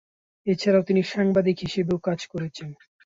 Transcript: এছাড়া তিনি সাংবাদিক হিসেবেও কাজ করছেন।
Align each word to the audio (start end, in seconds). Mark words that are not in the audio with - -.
এছাড়া 0.47 0.79
তিনি 0.87 1.01
সাংবাদিক 1.11 1.57
হিসেবেও 1.59 1.97
কাজ 2.07 2.19
করছেন। 2.31 2.69